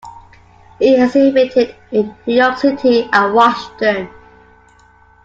[0.79, 4.09] He exhibited in New York City and Washington.